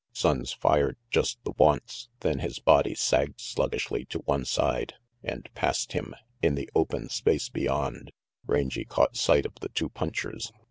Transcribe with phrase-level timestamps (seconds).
[0.13, 5.91] Sonnes fired, just the once, then his body sagged sluggishly to one side, and past
[5.93, 8.11] him, in the open space beyond,
[8.47, 10.51] Rangy caught sight of the two punchers.